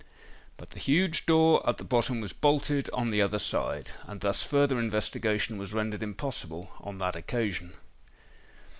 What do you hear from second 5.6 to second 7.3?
rendered impossible on that